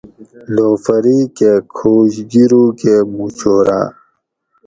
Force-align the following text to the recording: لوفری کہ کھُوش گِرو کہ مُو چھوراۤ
لوفری 0.53 1.19
کہ 1.37 1.51
کھُوش 1.75 2.13
گِرو 2.31 2.63
کہ 2.79 2.93
مُو 3.13 3.25
چھوراۤ 3.37 3.87